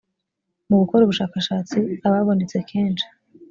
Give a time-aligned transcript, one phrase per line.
[0.67, 3.05] mu gukora ubushakashatsi ababonetse kenshi